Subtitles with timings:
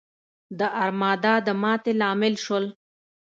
[0.59, 2.65] د ارمادا د ماتې لامل شول.